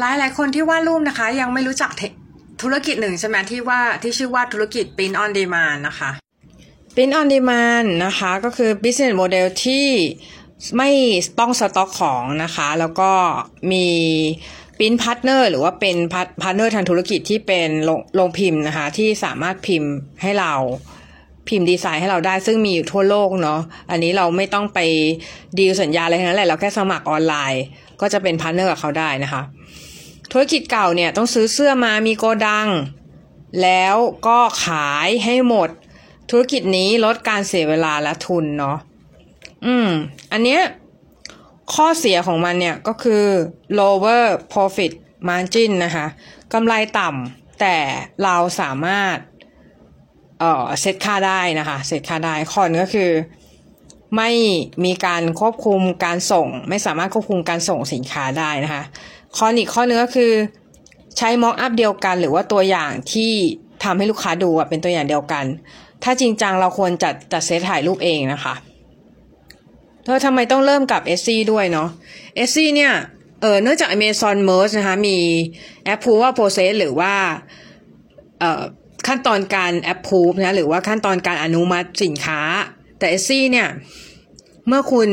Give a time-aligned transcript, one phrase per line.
[0.00, 1.90] หลายหลายคนที่วาดรูปนะคะ ยังไม่รู้จัก
[2.62, 6.10] ธุรกิจหนึ่งใช่ไหมที่ว่าที่ชื่อว่าธุรกิจ Print on Demand นะคะ
[6.94, 9.86] Print on Demand นะคะก็คือ business model ที่
[10.76, 10.90] ไม่
[11.38, 13.10] ต้องสต็อกของนะคะ แล้วก็
[13.72, 13.86] มี
[14.78, 15.96] print partner หรือว่าเป็น
[16.42, 17.68] partner ทางธุรกิจที่เป็น
[18.14, 19.92] โรงพิมพ์นะคะ ที่สามารถพิมพ์
[20.22, 20.52] ให้เรา
[21.48, 23.60] พิมพ์ดีไซน์ให้เราได้ซึ่งมีอยู่ทั่วโลกเนาะ
[23.90, 24.78] อันนี้เราไม่ต้องไป
[25.58, 27.62] ดีลสัญญาอะไรทั้งนั้นแหละเราแค่สมัครออนไลน์
[28.00, 29.42] ก็จะเป็น partner กับเขาได้นะคะ
[30.30, 32.68] ธุรกิจเก่าเนี่ยต้องซื้อเสื้อมามีโกดัง
[33.62, 35.68] แล้วก็ขายให้หมด
[36.30, 38.76] ธุรกิจนี้ลดการเสียเวลาและทุนเนาะ
[39.66, 39.88] อืม
[40.32, 40.62] อันเนี้ย
[41.74, 43.24] ข้อเสียของมันเนี่ยก็คือ
[43.78, 44.92] lower profit
[45.28, 46.06] margin นะคะ
[46.52, 47.76] กำไรต่ำแต่
[48.24, 49.16] เราสามารถ
[50.40, 53.10] เอ่อเซตค่าได้นะคะเซตค่าได้ข้อนก็คือ
[54.16, 54.30] ไม่
[54.84, 58.82] มีการควบคุมการส่ง ไม่สามารถควบคุมการส่งสินค้าได้นะคะ
[59.36, 60.32] ข้ออีกข้อนึงก็คือ
[61.16, 63.32] ใช้มอกอัพเดียวกัน หรือว่าตัวอย่างที่
[63.84, 65.44] ทำให้ลูกค้าดูเป็นตัวอย่างเดียวกัน
[66.02, 68.54] ถ้าจริงจังเราควรจัดจัดเซตถ่ายรูปเองนะคะ
[70.04, 71.88] เธอทำไมต้องเริ่มกับ s อด้วยเนาะ
[72.50, 72.92] s อเนี่ย
[73.40, 75.16] เออเนื่องจาก Amazon Merge นะคะ มี
[75.92, 77.14] approval process หรือว่า
[78.40, 78.62] เอ่อ
[79.06, 82.40] ขั้นตอนการ approve นะหรือว่าขั้นตอนการอนุมัติสินค้า
[82.98, 83.68] แต่ Etsy เนี่ย
[84.68, 85.08] เมื่อคุณ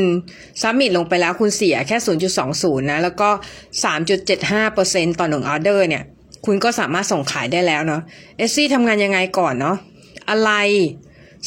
[0.62, 1.96] submit ลงไปแล้วคุณเสียแค่
[2.42, 3.28] 0.20 นะ แล้วก็
[4.04, 6.02] 3.75%ต่อหนึ่งออเดอร์เนี่ย
[6.46, 8.02] คุณก็สามารถส่งขายได้แล้วเนาะ
[8.54, 9.76] s อทำงานยังไงก่อนเนาะ
[10.30, 10.50] อะไร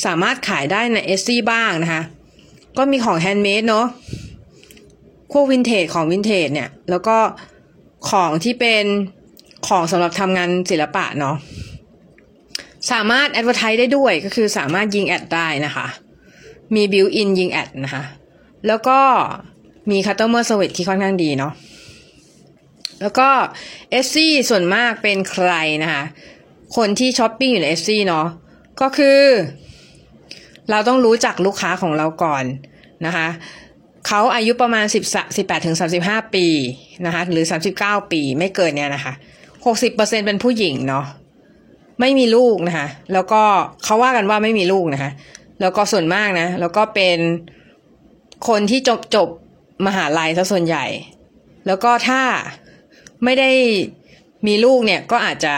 [0.05, 2.03] สามารถขายได้ใน s อบ้างนะคะ
[2.77, 3.85] ก็มีของแฮนด์เมดเนาะ
[5.31, 7.17] พวกวินเทจของวินเทจเนี่ย แล้วก็
[8.09, 8.85] ของที่เป็น
[9.67, 11.35] ของสำหรับทำงานศิลปะเนาะ
[12.91, 15.87] สามารถ advertise ได้ด้วยก็คือสามารถยิง ad ได้นะคะ
[16.75, 18.03] มี built-in ยิง ad นะคะ
[18.67, 18.99] แล้วก็
[19.91, 21.53] มี customer service ที่ค่อนข้างดีเนาะ
[23.01, 23.29] แล้วก็
[23.91, 25.51] เอสซี่ส่วนมากเป็นใคร
[25.83, 26.03] นะคะ
[26.77, 28.27] คนที่ช้อปปิ้งอยู่ในเอสซี่เนาะ
[28.81, 29.21] ก็คือ
[30.69, 32.43] เราต้องรู้จักลูกค้าของเราก่อน
[33.05, 33.27] นะคะ
[34.07, 36.45] เขาอายุประมาณ10 18ถึง35 ปี
[37.05, 37.45] นะคะหรือ
[37.77, 39.13] 39 ปีไม่เกินเนี่ยนะคะ
[39.69, 41.05] 60%เป็นผู้หญิงเนาะ
[41.99, 43.41] ไม่มีลูกนะคะ แล้วก็
[43.83, 45.11] เขาว่ากันว่าไม่มีลูกนะคะ
[45.61, 47.17] แล้วก็ส่วนมากนะ แล้วก็เป็น
[48.47, 49.29] คนที่จบจบ
[49.85, 50.85] มหาลัยซะส่วนใหญ่
[51.67, 52.21] แล้วก็ถ้า
[53.23, 53.51] ไม่ได้
[54.47, 55.55] มีลูกเนี่ยก็อาจจะ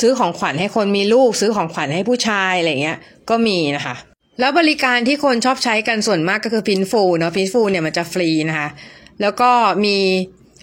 [0.00, 2.98] ซื้อของขวัญให้คนมีลูก ซื้อของขวัญให้ผู้ชายอะไรเงี้ย
[3.30, 3.96] ก็มีนะคะ
[4.40, 8.68] แล้วบริการที่คนชอบใช้กันส่วนมากก็คือพินฟูเนาะพินฟูเนี่ยมันจะฟรีนะคะ
[9.20, 9.50] แล้วก็
[9.84, 9.96] มี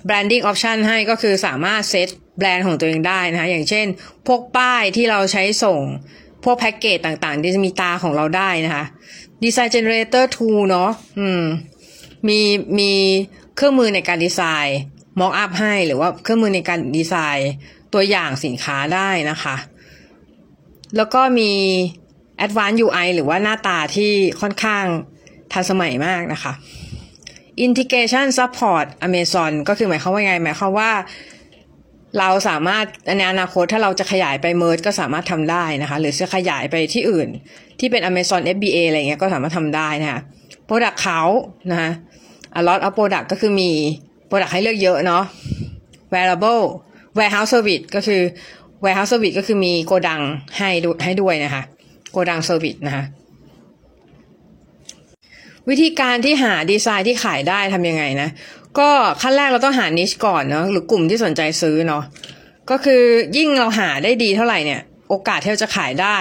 [0.06, 3.86] branding option ให้ก็คือสามารถเซตแบรนด์ของตัวเองได้นะคะ อย่างเช่น
[4.28, 5.82] พวกป้ายที่เราใช้ส่ง
[6.50, 8.86] พวกแพ็กเกจต่างๆที่จะมีตราของเราได้นะคะ
[9.44, 11.44] design generator tool เนาะอืม
[12.28, 12.40] มี
[12.80, 12.92] มี
[13.56, 14.80] เครื่องมือในการดีไซน์
[15.20, 17.52] mockup ให้หรือว่าเครื่องมือในการดีไซน์
[17.94, 19.56] ตัวอย่างสินค้าได้นะคะ
[20.98, 21.52] แล้วก็มี
[22.46, 24.12] Advanced UI หรือว่าหน้าตาที่
[24.42, 24.86] ค่อนข้าง
[25.54, 26.54] ทันสมัยมากนะคะ
[27.66, 30.92] Integration Support Amazon ก็คือหมายความว่าไง หมายความว่า
[32.18, 32.86] เราสามารถ
[33.18, 37.30] ในอนาคตถ้าเราจะขยายไป Merge ก็สามารถทำได้นะคะ หรือจะขยายไปที่อื่น
[37.80, 40.22] ที่เป็น Amazon FBA อะไรเงี้ยก็สามารถทำได้นะคะ
[40.68, 41.22] Product เขา
[41.72, 41.92] นะคะ
[42.60, 43.72] a lot of product ก็คือมี
[44.30, 45.24] Product ให้เลือกเยอะเนาะ
[46.14, 46.64] Variable
[47.18, 48.22] Warehouse Service ก็คือ
[48.84, 50.22] Warehouse Service ก็คือมีโกดัง
[50.58, 50.70] ให้
[51.04, 51.64] ให้ด้วยนะคะ
[52.12, 53.04] โกดัง service นะคะ
[55.70, 58.30] วิธีการที่หาดีไซน์ที่ขายได้ทำยังไงนะ
[58.78, 58.90] ก็
[59.22, 62.04] ขั้นแรกเราต้องหา niche ก่อนเนาะหรือกลุ่มที่สนใจซื้อเนาะ
[62.70, 63.04] ก็คือ
[63.38, 66.18] ยิ่งเราหาได้ดีเท่าไหร่เนี่ย โอกาสที่เราจะขายได้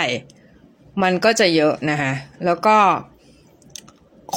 [1.02, 2.12] มันก็จะเยอะนะคะ
[2.46, 2.76] แล้วก็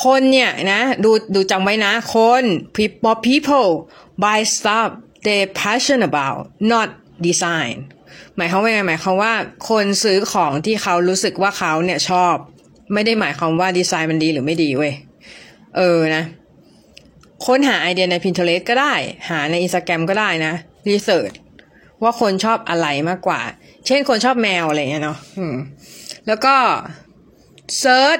[0.03, 2.43] คนเนี่ยนะ ดูดูจำไว้นะ คน
[2.77, 3.69] people people
[4.23, 4.89] buy stuff
[5.25, 6.39] they passion about
[6.71, 6.87] not
[7.27, 7.75] design
[8.35, 9.33] หมายความว่าไงหมายความว่า
[9.69, 12.35] คนซื้อของที่เขารู้สึกว่าเขาเนี่ยชอบ
[12.93, 14.93] ไม่ได้หมายความว่าดีไซน์มันดีหรือไม่ดีเว้ย
[15.77, 16.23] เออนะ
[17.45, 18.93] ค้นหาไอเดียใน Pinterest ก็ได้
[19.29, 20.53] หาใน Instagram ก็ได้นะ
[20.89, 21.31] รีเสิร์ช
[22.03, 23.41] ว่าคนชอบอะไรมากกว่า
[23.85, 25.17] เช่นคนชอบแมวอะไรเงี้ยเนาะ
[26.27, 26.55] แล้วก็
[27.79, 28.19] เซิร์ช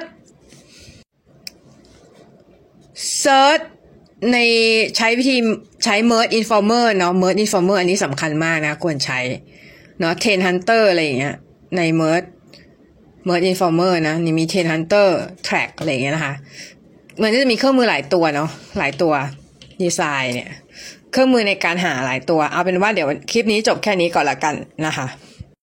[3.20, 3.60] เซิร์ช
[4.32, 4.38] ใน
[4.96, 5.36] ใช้วิธี
[5.84, 9.18] ใช้ merge informer เนาะ merge informer อันนี้สำคัญมากนะ ควรใช้
[10.00, 11.36] เนาะ Trend Hunter อะไรอย่างเงี้ย
[11.76, 12.22] ใน Merch
[13.24, 16.34] Merch Informer นะ นี่มี Trend Hunter track อะไรอย่างเงี้ยนะคะ
[17.20, 19.12] มันจะมีเครื่องมือหลายตัวเนาะหลายตัว
[19.82, 20.50] ดีไซน์เนี่ย
[21.12, 24.54] เครื่องมือในการหาหลายตัว เอาเป็นว่าเดี๋ยวคลิปนี้จบแค่นี้ก่อนละกัน
[24.86, 25.06] นะคะ